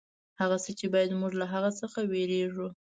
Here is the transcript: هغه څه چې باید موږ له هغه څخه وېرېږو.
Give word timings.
هغه 0.41 0.57
څه 0.63 0.71
چې 0.79 0.85
باید 0.93 1.19
موږ 1.21 1.33
له 1.41 1.45
هغه 1.53 1.71
څخه 1.79 1.99
وېرېږو. 2.11 2.67